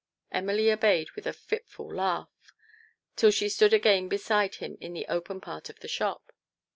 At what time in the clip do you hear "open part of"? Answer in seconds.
5.07-5.79